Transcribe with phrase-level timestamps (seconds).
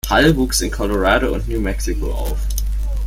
[0.07, 2.39] Hall wuchs in Colorado und New Mexico auf.